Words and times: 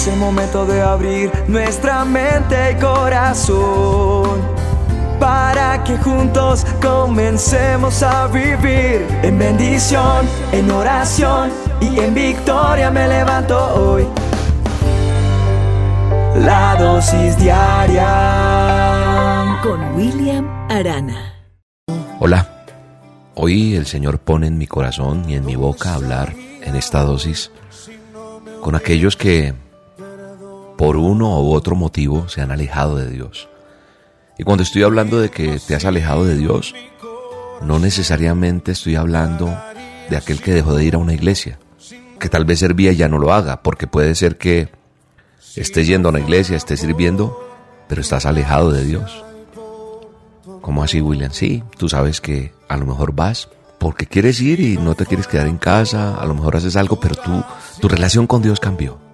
Es 0.00 0.08
el 0.08 0.16
momento 0.16 0.64
de 0.64 0.80
abrir 0.80 1.30
nuestra 1.46 2.06
mente 2.06 2.72
y 2.72 2.76
corazón 2.80 4.40
para 5.20 5.84
que 5.84 5.98
juntos 5.98 6.64
comencemos 6.80 8.02
a 8.02 8.26
vivir 8.28 9.06
en 9.22 9.38
bendición, 9.38 10.26
en 10.52 10.70
oración 10.70 11.50
y 11.82 12.00
en 12.00 12.14
victoria 12.14 12.90
me 12.90 13.06
levanto 13.08 13.58
hoy. 13.74 14.06
La 16.36 16.76
dosis 16.78 17.36
diaria 17.36 18.08
con 19.62 19.96
William 19.96 20.48
Arana. 20.70 21.34
Hola, 22.20 22.48
hoy 23.34 23.76
el 23.76 23.84
Señor 23.84 24.18
pone 24.20 24.46
en 24.46 24.56
mi 24.56 24.66
corazón 24.66 25.28
y 25.28 25.34
en 25.34 25.44
mi 25.44 25.56
boca 25.56 25.92
hablar 25.92 26.32
en 26.62 26.74
esta 26.74 27.02
dosis 27.02 27.50
con 28.62 28.74
aquellos 28.74 29.14
que 29.14 29.68
por 30.80 30.96
uno 30.96 31.42
u 31.42 31.52
otro 31.52 31.76
motivo 31.76 32.30
se 32.30 32.40
han 32.40 32.50
alejado 32.50 32.96
de 32.96 33.10
Dios. 33.10 33.50
Y 34.38 34.44
cuando 34.44 34.62
estoy 34.62 34.82
hablando 34.82 35.20
de 35.20 35.28
que 35.28 35.58
te 35.58 35.74
has 35.74 35.84
alejado 35.84 36.24
de 36.24 36.38
Dios, 36.38 36.74
no 37.60 37.78
necesariamente 37.78 38.72
estoy 38.72 38.96
hablando 38.96 39.54
de 40.08 40.16
aquel 40.16 40.40
que 40.40 40.54
dejó 40.54 40.74
de 40.74 40.84
ir 40.86 40.94
a 40.94 40.98
una 40.98 41.12
iglesia, 41.12 41.58
que 42.18 42.30
tal 42.30 42.46
vez 42.46 42.60
servía 42.60 42.92
y 42.92 42.96
ya 42.96 43.08
no 43.08 43.18
lo 43.18 43.34
haga, 43.34 43.62
porque 43.62 43.86
puede 43.86 44.14
ser 44.14 44.38
que 44.38 44.70
estés 45.54 45.86
yendo 45.86 46.08
a 46.08 46.12
una 46.12 46.20
iglesia, 46.20 46.56
estés 46.56 46.80
sirviendo, 46.80 47.38
pero 47.86 48.00
estás 48.00 48.24
alejado 48.24 48.72
de 48.72 48.82
Dios. 48.82 49.22
¿Cómo 50.62 50.82
así, 50.82 51.02
William? 51.02 51.32
Sí, 51.32 51.62
tú 51.76 51.90
sabes 51.90 52.22
que 52.22 52.54
a 52.70 52.78
lo 52.78 52.86
mejor 52.86 53.12
vas 53.12 53.50
porque 53.78 54.06
quieres 54.06 54.40
ir 54.40 54.60
y 54.60 54.78
no 54.78 54.94
te 54.94 55.04
quieres 55.04 55.26
quedar 55.26 55.46
en 55.46 55.58
casa, 55.58 56.16
a 56.16 56.24
lo 56.24 56.32
mejor 56.32 56.56
haces 56.56 56.76
algo, 56.76 56.98
pero 56.98 57.16
tú, 57.16 57.44
tu 57.82 57.88
relación 57.88 58.26
con 58.26 58.40
Dios 58.40 58.60
cambió. 58.60 59.09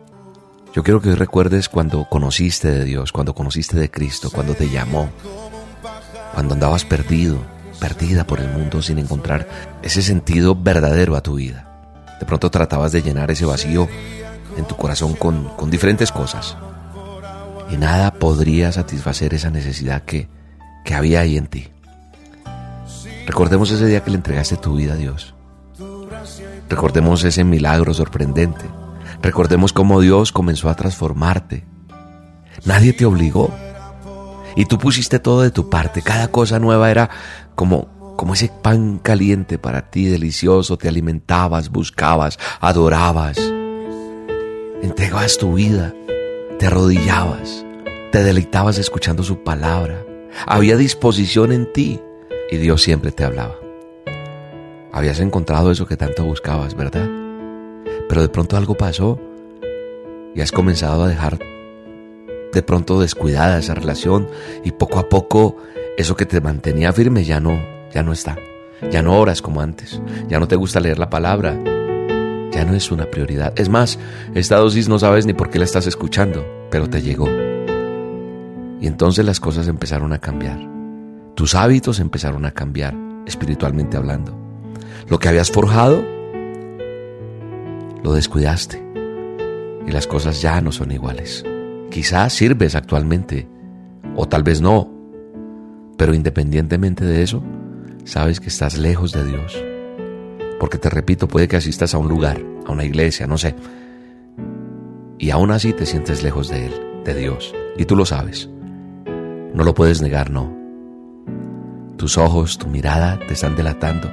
Yo 0.77 0.83
quiero 0.83 1.01
que 1.01 1.09
hoy 1.09 1.15
recuerdes 1.15 1.71
cuando 1.71 2.05
conociste 2.05 2.71
de 2.71 2.84
Dios, 2.84 3.11
cuando 3.11 3.34
conociste 3.34 3.78
de 3.78 3.91
Cristo, 3.91 4.28
cuando 4.31 4.53
te 4.53 4.69
llamó, 4.69 5.09
cuando 6.34 6.53
andabas 6.53 6.84
perdido, 6.84 7.39
perdida 7.81 8.27
por 8.27 8.41
el 8.41 8.50
mundo 8.50 8.83
sin 8.83 8.98
encontrar 8.98 9.48
ese 9.83 10.03
sentido 10.03 10.55
verdadero 10.55 11.17
a 11.17 11.23
tu 11.23 11.37
vida. 11.37 11.89
De 12.20 12.27
pronto 12.27 12.50
tratabas 12.50 12.92
de 12.92 13.00
llenar 13.00 13.31
ese 13.31 13.47
vacío 13.47 13.89
en 14.59 14.67
tu 14.67 14.77
corazón 14.77 15.15
con, 15.15 15.48
con 15.56 15.70
diferentes 15.70 16.12
cosas. 16.12 16.59
Y 17.70 17.78
nada 17.78 18.12
podría 18.12 18.70
satisfacer 18.70 19.33
esa 19.33 19.48
necesidad 19.48 20.03
que, 20.03 20.28
que 20.84 20.95
había 20.95 21.20
ahí 21.20 21.39
en 21.39 21.47
ti. 21.47 21.69
Recordemos 23.27 23.70
ese 23.70 23.87
día 23.87 24.05
que 24.05 24.11
le 24.11 24.19
entregaste 24.19 24.59
tu 24.59 24.77
vida 24.77 24.93
a 24.93 24.97
Dios. 24.97 25.34
Recordemos 26.69 27.25
ese 27.25 27.45
milagro 27.45 27.95
sorprendente 27.95 28.67
Recordemos 29.22 29.72
cómo 29.72 30.00
Dios 30.00 30.33
comenzó 30.33 30.69
a 30.69 30.75
transformarte. 30.75 31.64
Nadie 32.64 32.92
te 32.92 33.05
obligó. 33.05 33.50
Y 34.55 34.64
tú 34.67 34.78
pusiste 34.78 35.19
todo 35.19 35.42
de 35.42 35.50
tu 35.50 35.69
parte. 35.69 36.03
Cada 36.03 36.28
cosa 36.28 36.59
nueva 36.59 36.91
era 36.91 37.11
como, 37.55 38.14
como 38.17 38.34
ese 38.34 38.50
pan 38.62 38.98
caliente 38.98 39.59
para 39.59 39.91
ti, 39.91 40.06
delicioso. 40.06 40.78
Te 40.78 40.89
alimentabas, 40.89 41.70
buscabas, 41.70 42.39
adorabas. 42.61 43.39
Entregabas 44.83 45.39
tu 45.39 45.55
vida. 45.55 45.94
Te 46.59 46.67
arrodillabas. 46.67 47.64
Te 48.12 48.22
deleitabas 48.22 48.78
escuchando 48.78 49.22
su 49.22 49.42
palabra. 49.44 50.03
Había 50.47 50.77
disposición 50.77 51.53
en 51.53 51.72
ti. 51.72 52.00
Y 52.50 52.56
Dios 52.56 52.83
siempre 52.83 53.12
te 53.12 53.25
hablaba. 53.25 53.56
Habías 54.92 55.20
encontrado 55.20 55.70
eso 55.70 55.87
que 55.87 55.97
tanto 55.97 56.25
buscabas, 56.25 56.75
¿verdad? 56.75 57.25
Pero 58.09 58.23
de 58.23 58.29
pronto 58.29 58.57
algo 58.57 58.75
pasó 58.75 59.21
y 60.35 60.41
has 60.41 60.53
comenzado 60.53 61.05
a 61.05 61.09
dejar 61.09 61.39
de 62.53 62.62
pronto 62.62 63.01
descuidada 63.01 63.59
esa 63.59 63.75
relación 63.75 64.29
y 64.65 64.73
poco 64.73 64.99
a 64.99 65.09
poco 65.09 65.57
eso 65.97 66.17
que 66.17 66.27
te 66.27 66.41
mantenía 66.41 66.93
firme 66.93 67.25
ya 67.25 67.41
no, 67.41 67.61
ya 67.93 68.03
no 68.03 68.12
está. 68.12 68.37
Ya 68.91 69.03
no 69.03 69.19
oras 69.19 69.41
como 69.41 69.62
antes, 69.62 70.00
ya 70.28 70.39
no 70.39 70.49
te 70.49 70.56
gusta 70.56 70.81
leer 70.81 70.99
la 70.99 71.09
palabra, 71.09 71.59
ya 72.53 72.65
no 72.66 72.75
es 72.75 72.91
una 72.91 73.06
prioridad. 73.06 73.55
Es 73.59 73.71
más, 73.71 73.99
esta 74.34 74.56
dosis 74.56 74.89
no 74.89 74.99
sabes 74.99 75.25
ni 75.25 75.33
por 75.33 75.49
qué 75.49 75.59
la 75.59 75.65
estás 75.65 75.87
escuchando, 75.87 76.47
pero 76.71 76.89
te 76.89 77.00
llegó. 77.00 77.27
Y 78.81 78.87
entonces 78.87 79.25
las 79.25 79.41
cosas 79.41 79.69
empezaron 79.69 80.12
a 80.12 80.19
cambiar. 80.19 80.59
Tus 81.34 81.55
hábitos 81.55 82.00
empezaron 82.00 82.45
a 82.45 82.50
cambiar, 82.50 82.95
espiritualmente 83.27 83.97
hablando. 83.97 84.37
Lo 85.09 85.19
que 85.19 85.28
habías 85.28 85.50
forjado 85.50 86.05
lo 88.06 88.12
descuidaste 88.12 88.81
y 89.84 89.91
las 89.91 90.06
cosas 90.06 90.41
ya 90.41 90.61
no 90.61 90.71
son 90.71 90.93
iguales. 90.93 91.44
Quizás 91.91 92.33
sirves 92.33 92.77
actualmente 92.77 93.49
o 94.15 94.28
tal 94.28 94.44
vez 94.44 94.61
no, 94.61 94.89
pero 95.99 96.15
independientemente 96.15 97.05
de 97.05 97.25
eso, 97.25 97.43
sabes 98.05 98.39
que 98.39 98.47
estás 98.47 98.78
lejos 98.78 99.11
de 99.11 99.25
Dios. 99.25 99.61
Porque 100.61 100.78
te 100.78 100.89
repito, 100.89 101.27
puede 101.27 101.49
que 101.49 101.56
asistas 101.56 101.95
a 101.95 101.99
un 101.99 102.09
lugar, 102.09 102.41
a 102.65 102.71
una 102.71 102.84
iglesia, 102.84 103.27
no 103.27 103.39
sé, 103.39 103.56
y 105.19 105.31
aún 105.31 105.50
así 105.50 105.72
te 105.72 105.84
sientes 105.84 106.22
lejos 106.22 106.49
de 106.49 106.66
Él, 106.66 106.75
de 107.05 107.12
Dios, 107.12 107.56
y 107.77 107.87
tú 107.87 107.97
lo 107.97 108.06
sabes. 108.06 108.49
No 109.53 109.65
lo 109.65 109.75
puedes 109.75 110.00
negar, 110.00 110.31
no. 110.31 110.56
Tus 111.97 112.19
ojos, 112.19 112.56
tu 112.56 112.69
mirada 112.69 113.19
te 113.27 113.34
están 113.34 113.56
delatando 113.56 114.09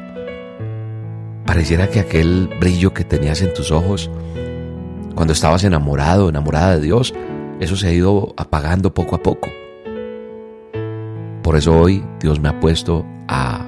Pareciera 1.53 1.87
que 1.87 1.99
aquel 1.99 2.49
brillo 2.59 2.95
que 2.95 3.03
tenías 3.03 3.43
en 3.43 3.53
tus 3.53 3.69
ojos 3.69 4.09
cuando 5.13 5.33
estabas 5.33 5.63
enamorado, 5.63 6.29
enamorada 6.29 6.77
de 6.77 6.81
Dios, 6.81 7.13
eso 7.59 7.75
se 7.75 7.89
ha 7.89 7.91
ido 7.91 8.33
apagando 8.37 8.95
poco 8.95 9.15
a 9.15 9.21
poco. 9.21 9.49
Por 11.43 11.55
eso 11.55 11.79
hoy 11.79 12.03
Dios 12.19 12.39
me 12.39 12.49
ha 12.49 12.59
puesto 12.59 13.05
a 13.27 13.67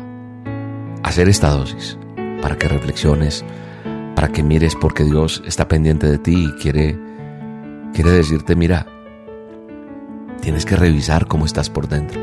hacer 1.03 1.29
esta 1.29 1.51
dosis, 1.51 2.00
para 2.41 2.57
que 2.57 2.68
reflexiones, 2.68 3.46
para 4.16 4.29
que 4.29 4.41
mires 4.41 4.73
porque 4.73 5.03
Dios 5.03 5.44
está 5.46 5.67
pendiente 5.67 6.09
de 6.09 6.17
ti 6.17 6.46
y 6.46 6.52
quiere, 6.53 6.97
quiere 7.94 8.09
decirte, 8.09 8.56
mira, 8.56 8.88
tienes 10.41 10.66
que 10.66 10.75
revisar 10.75 11.28
cómo 11.28 11.46
estás 11.46 11.69
por 11.69 11.88
dentro. 11.88 12.19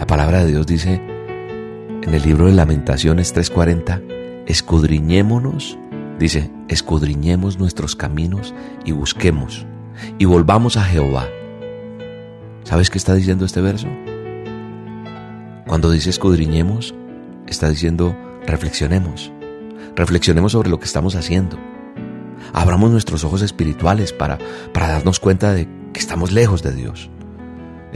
La 0.00 0.06
palabra 0.08 0.42
de 0.42 0.50
Dios 0.50 0.66
dice, 0.66 1.00
en 2.02 2.14
el 2.14 2.22
libro 2.22 2.46
de 2.46 2.52
Lamentaciones 2.52 3.34
3:40, 3.34 4.02
escudriñémonos, 4.46 5.78
dice, 6.18 6.50
escudriñemos 6.68 7.58
nuestros 7.58 7.96
caminos 7.96 8.54
y 8.84 8.92
busquemos 8.92 9.66
y 10.18 10.24
volvamos 10.24 10.76
a 10.76 10.84
Jehová. 10.84 11.28
¿Sabes 12.64 12.90
qué 12.90 12.98
está 12.98 13.14
diciendo 13.14 13.44
este 13.44 13.60
verso? 13.60 13.88
Cuando 15.66 15.90
dice 15.90 16.10
escudriñemos, 16.10 16.94
está 17.46 17.68
diciendo 17.68 18.16
reflexionemos, 18.46 19.32
reflexionemos 19.94 20.52
sobre 20.52 20.70
lo 20.70 20.78
que 20.78 20.86
estamos 20.86 21.16
haciendo. 21.16 21.58
Abramos 22.52 22.90
nuestros 22.90 23.24
ojos 23.24 23.42
espirituales 23.42 24.12
para, 24.12 24.38
para 24.72 24.88
darnos 24.88 25.18
cuenta 25.18 25.52
de 25.52 25.68
que 25.92 26.00
estamos 26.00 26.32
lejos 26.32 26.62
de 26.62 26.72
Dios 26.72 27.10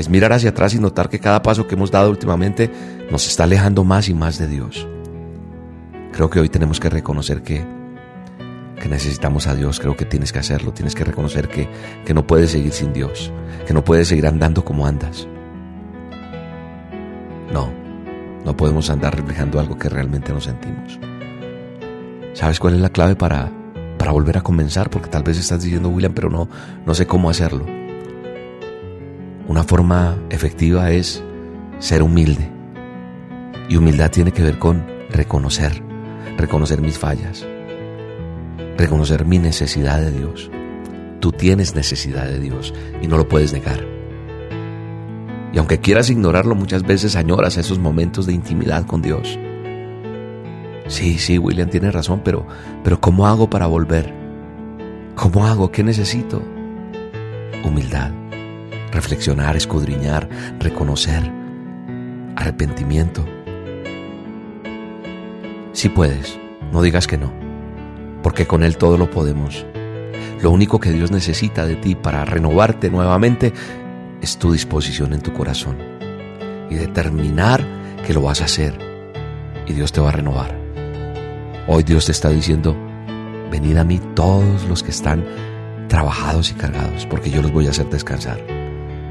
es 0.01 0.09
mirar 0.09 0.33
hacia 0.33 0.49
atrás 0.49 0.73
y 0.73 0.79
notar 0.79 1.11
que 1.11 1.19
cada 1.19 1.43
paso 1.43 1.67
que 1.67 1.75
hemos 1.75 1.91
dado 1.91 2.09
últimamente 2.09 2.71
nos 3.11 3.29
está 3.29 3.45
alejando 3.45 3.85
más 3.85 4.09
y 4.09 4.15
más 4.15 4.39
de 4.39 4.47
Dios. 4.47 4.89
Creo 6.11 6.31
que 6.31 6.41
hoy 6.41 6.49
tenemos 6.49 6.81
que 6.81 6.89
reconocer 6.89 7.43
que, 7.43 7.63
que 8.81 8.89
necesitamos 8.89 9.47
a 9.47 9.55
Dios, 9.55 9.79
creo 9.79 9.99
que 9.99 10.07
tienes 10.07 10.33
que 10.33 10.39
hacerlo, 10.39 10.73
tienes 10.73 10.95
que 10.95 11.05
reconocer 11.05 11.49
que, 11.49 11.69
que 12.07 12.15
no 12.15 12.27
puedes 12.27 12.51
seguir 12.51 12.73
sin 12.73 12.95
Dios, 12.95 13.31
que 13.67 13.75
no 13.75 13.85
puedes 13.85 14.09
seguir 14.09 14.27
andando 14.27 14.65
como 14.65 14.87
andas. 14.87 15.29
No, 17.53 17.71
no 18.43 18.57
podemos 18.57 18.89
andar 18.89 19.15
reflejando 19.15 19.61
algo 19.61 19.77
que 19.77 19.91
realmente 19.91 20.33
no 20.33 20.41
sentimos. 20.41 20.99
¿Sabes 22.33 22.59
cuál 22.59 22.73
es 22.73 22.81
la 22.81 22.89
clave 22.89 23.17
para, 23.17 23.53
para 23.99 24.13
volver 24.13 24.39
a 24.39 24.43
comenzar? 24.43 24.89
Porque 24.89 25.11
tal 25.11 25.25
vez 25.25 25.37
estás 25.37 25.63
diciendo, 25.63 25.91
William, 25.91 26.15
pero 26.15 26.31
no, 26.31 26.49
no 26.87 26.95
sé 26.95 27.07
cómo 27.07 27.29
hacerlo. 27.29 27.80
Una 29.51 29.65
forma 29.65 30.17
efectiva 30.31 30.93
es 30.93 31.25
ser 31.81 32.05
humilde. 32.05 32.49
Y 33.69 33.79
humildad 33.79 34.09
tiene 34.09 34.31
que 34.31 34.45
ver 34.45 34.61
con 34.61 34.87
reconocer, 35.11 35.83
reconocer 36.37 36.81
mis 36.81 36.97
fallas, 36.97 37.45
reconocer 38.79 39.27
mi 39.27 39.41
necesidad 39.41 40.01
de 40.01 40.13
Dios. 40.13 40.53
Tú 41.19 41.33
tienes 41.33 41.75
necesidad 41.75 42.27
de 42.27 42.39
Dios 42.39 42.73
y 43.03 43.09
no 43.09 43.17
lo 43.17 43.27
puedes 43.27 43.53
negar. 43.53 43.85
Y 45.53 45.59
aunque 45.59 45.81
quieras 45.81 46.11
ignorarlo, 46.11 46.55
muchas 46.55 46.85
veces 46.85 47.17
añoras 47.17 47.57
esos 47.57 47.81
momentos 47.81 48.27
de 48.27 48.35
intimidad 48.35 48.87
con 48.87 49.03
Dios. 49.03 49.37
Sí, 50.87 51.19
sí, 51.19 51.39
William 51.39 51.69
tiene 51.69 51.91
razón, 51.91 52.21
pero, 52.25 52.47
pero 52.85 53.01
¿cómo 53.01 53.27
hago 53.27 53.51
para 53.51 53.67
volver? 53.67 54.15
¿Cómo 55.17 55.45
hago? 55.45 55.73
¿Qué 55.73 55.83
necesito? 55.83 56.41
Humildad 57.65 58.20
reflexionar, 58.93 59.57
escudriñar, 59.57 60.29
reconocer, 60.59 61.31
arrepentimiento. 62.37 63.25
Si 65.73 65.89
puedes, 65.89 66.39
no 66.73 66.83
digas 66.83 67.07
que 67.07 67.19
no, 67.19 67.33
porque 68.23 68.47
con 68.47 68.63
Él 68.63 68.77
todo 68.77 68.99
lo 68.99 69.11
podemos. 69.11 69.65
Lo 70.43 70.51
único 70.51 70.81
que 70.81 70.91
Dios 70.91 71.11
necesita 71.11 71.67
de 71.67 71.77
ti 71.77 71.95
para 71.95 72.25
renovarte 72.25 72.91
nuevamente 72.91 73.53
es 74.23 74.39
tu 74.39 74.53
disposición 74.53 75.13
en 75.13 75.21
tu 75.21 75.33
corazón 75.33 75.77
y 76.71 76.75
determinar 76.75 77.65
que 78.07 78.15
lo 78.15 78.23
vas 78.23 78.41
a 78.41 78.45
hacer 78.45 78.79
y 79.67 79.73
Dios 79.73 79.93
te 79.93 80.01
va 80.01 80.09
a 80.09 80.13
renovar. 80.13 80.59
Hoy 81.67 81.83
Dios 81.83 82.07
te 82.07 82.13
está 82.13 82.31
diciendo, 82.31 82.77
venid 83.51 83.77
a 83.77 83.85
mí 83.85 84.01
todos 84.15 84.65
los 84.65 84.83
que 84.83 84.91
están 84.91 85.25
trabajados 85.89 86.51
y 86.51 86.55
cargados, 86.55 87.07
porque 87.07 87.31
yo 87.31 87.43
los 87.43 87.53
voy 87.53 87.67
a 87.67 87.71
hacer 87.71 87.89
descansar. 87.91 88.60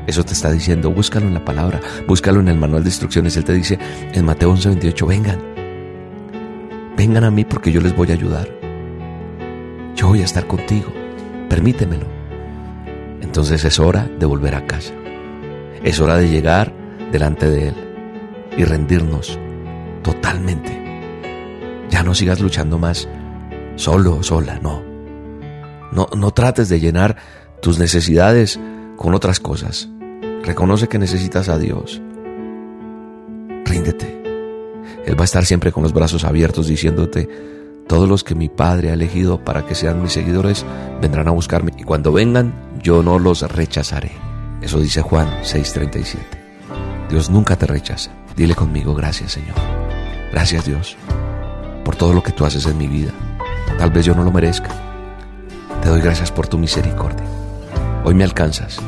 Eso 0.08 0.24
te 0.24 0.34
está 0.34 0.52
diciendo, 0.52 0.92
búscalo 0.92 1.28
en 1.28 1.34
la 1.34 1.46
palabra, 1.46 1.80
búscalo 2.08 2.40
en 2.40 2.48
el 2.48 2.58
manual 2.58 2.84
de 2.84 2.90
instrucciones. 2.90 3.38
Él 3.38 3.44
te 3.44 3.54
dice 3.54 3.78
en 4.14 4.26
Mateo 4.26 4.52
11:28, 4.52 5.06
vengan, 5.06 5.40
vengan 6.98 7.24
a 7.24 7.32
mí 7.32 7.46
porque 7.46 7.72
yo 7.72 7.82
les 7.82 7.96
voy 7.96 8.10
a 8.12 8.14
ayudar. 8.14 8.48
Yo 9.96 10.08
voy 10.08 10.22
a 10.22 10.26
estar 10.26 10.48
contigo, 10.48 10.92
permítemelo. 11.50 12.06
Entonces 13.22 13.64
es 13.66 13.80
hora 13.80 14.10
de 14.20 14.26
volver 14.26 14.56
a 14.56 14.66
casa. 14.66 14.94
Es 15.84 16.00
hora 16.00 16.18
de 16.18 16.30
llegar 16.30 16.74
delante 17.12 17.50
de 17.50 17.70
Él 17.70 17.76
y 18.58 18.64
rendirnos 18.64 19.38
totalmente. 20.04 20.78
Ya 21.90 22.04
no 22.04 22.16
sigas 22.16 22.40
luchando 22.40 22.78
más 22.78 23.08
solo 23.76 24.18
o 24.18 24.24
sola, 24.24 24.60
no. 24.62 24.84
No, 25.92 26.08
no 26.16 26.32
trates 26.32 26.70
de 26.70 26.80
llenar 26.80 27.18
tus 27.62 27.80
necesidades 27.80 28.60
con 29.00 29.16
otras 29.16 29.40
cosas. 29.40 29.88
Reconoce 30.44 30.90
que 30.90 31.00
necesitas 31.00 31.48
a 31.48 31.58
Dios. 31.58 32.02
Ríndete. 33.64 34.22
Él 35.06 35.18
va 35.18 35.22
a 35.22 35.26
estar 35.26 35.46
siempre 35.46 35.72
con 35.72 35.84
los 35.84 35.94
brazos 35.94 36.26
abiertos 36.26 36.68
diciéndote, 36.68 37.30
todos 37.88 38.10
los 38.10 38.26
que 38.26 38.36
mi 38.36 38.50
Padre 38.50 38.90
ha 38.90 38.94
elegido 38.94 39.44
para 39.44 39.66
que 39.66 39.74
sean 39.74 40.02
mis 40.02 40.12
seguidores 40.12 40.66
vendrán 41.02 41.30
a 41.30 41.32
buscarme 41.32 41.72
y 41.78 41.84
cuando 41.84 42.12
vengan 42.12 42.54
yo 42.84 43.02
no 43.02 43.18
los 43.18 43.42
rechazaré. 43.42 44.12
Eso 44.62 44.80
dice 44.80 45.02
Juan 45.02 45.30
6:37. 45.44 46.18
Dios 47.10 47.30
nunca 47.30 47.56
te 47.56 47.68
rechaza. 47.68 48.12
Dile 48.36 48.54
conmigo, 48.54 48.94
gracias 48.94 49.32
Señor. 49.32 49.56
Gracias 50.32 50.66
Dios 50.66 50.98
por 51.86 51.96
todo 51.96 52.14
lo 52.14 52.22
que 52.22 52.34
tú 52.34 52.46
haces 52.46 52.66
en 52.66 52.78
mi 52.78 52.88
vida. 52.88 53.12
Tal 53.78 53.92
vez 53.92 54.06
yo 54.06 54.14
no 54.14 54.24
lo 54.24 54.32
merezca 54.32 54.70
te 55.82 55.88
doy 55.88 56.02
gracias 56.02 56.32
por 56.32 56.48
tu 56.48 56.58
misericordia. 56.58 57.39
Hoy 58.10 58.16
me 58.16 58.24
alcanzas. 58.24 58.80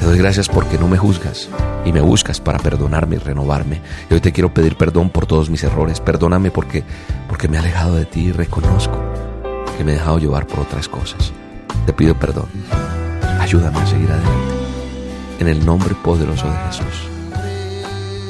Te 0.00 0.04
doy 0.04 0.18
gracias 0.18 0.48
porque 0.48 0.78
no 0.78 0.88
me 0.88 0.98
juzgas 0.98 1.48
y 1.84 1.92
me 1.92 2.00
buscas 2.00 2.40
para 2.40 2.58
perdonarme 2.58 3.14
y 3.14 3.18
renovarme. 3.20 3.80
Y 4.10 4.14
hoy 4.14 4.20
te 4.20 4.32
quiero 4.32 4.52
pedir 4.52 4.74
perdón 4.76 5.10
por 5.10 5.26
todos 5.26 5.48
mis 5.48 5.62
errores. 5.62 6.00
Perdóname 6.00 6.50
porque, 6.50 6.82
porque 7.28 7.46
me 7.46 7.56
he 7.56 7.60
alejado 7.60 7.94
de 7.94 8.04
ti 8.04 8.22
y 8.22 8.32
reconozco 8.32 9.00
que 9.76 9.84
me 9.84 9.92
he 9.92 9.94
dejado 9.94 10.18
llevar 10.18 10.48
por 10.48 10.58
otras 10.58 10.88
cosas. 10.88 11.32
Te 11.86 11.92
pido 11.92 12.18
perdón. 12.18 12.48
Ayúdame 13.38 13.78
a 13.78 13.86
seguir 13.86 14.10
adelante. 14.10 14.54
En 15.38 15.46
el 15.46 15.64
nombre 15.64 15.94
poderoso 15.94 16.50
de 16.50 16.56
Jesús. 16.66 17.08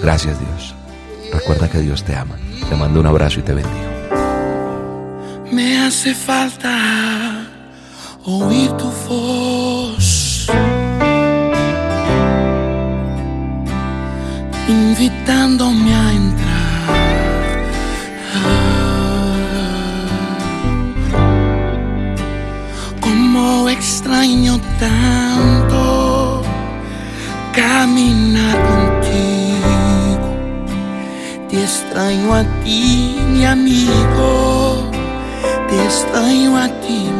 Gracias 0.03 0.39
Dios. 0.39 0.75
Recuerda 1.33 1.71
que 1.71 1.79
Dios 1.79 2.05
te 2.05 2.15
ama. 2.15 2.37
Te 2.69 2.77
mando 2.77 3.01
un 3.01 3.07
abrazo 3.07 3.41
y 3.41 3.45
te 3.45 3.55
bendigo. 3.55 3.89
Me 5.51 5.79
hace 5.79 6.15
falta 6.15 7.38
oír 8.29 8.71
tu 8.73 8.91
voz, 9.09 10.47
invitándome 14.69 15.95
a 15.95 16.13
entrar. 16.13 16.59
como 23.01 23.69
extraño 23.71 24.61
tanto 24.79 26.43
caminar 27.55 28.57
contigo, 28.73 30.29
te 31.49 31.63
extraño 31.63 32.35
a 32.35 32.45
ti, 32.63 33.17
mi 33.33 33.45
amigo. 33.47 34.91
Te 35.69 35.85
extraño 35.85 36.57
a 36.57 36.69
ti, 36.81 37.11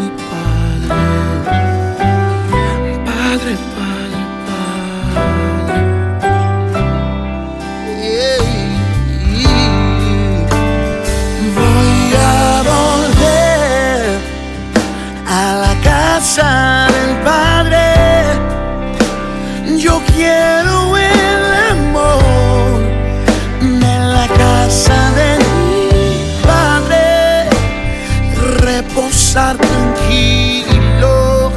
tranquilo 29.79 31.51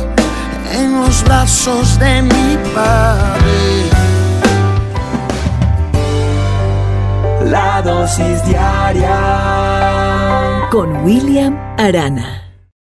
en 0.73 1.01
los 1.01 1.23
brazos 1.23 2.00
de 2.00 2.21
mi 2.21 2.57
Padre. 2.73 3.89
La 7.45 7.81
dosis 7.81 8.45
diaria 8.45 9.18
Con 10.71 11.03
William 11.03 11.57
Arana. 11.77 12.50